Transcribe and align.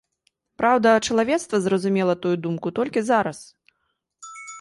Праўда, 0.59 0.93
чалавецтва 1.07 1.59
зразумела 1.65 2.13
тую 2.23 2.31
думку 2.45 2.67
толькі 2.79 3.05
зараз. 3.11 3.43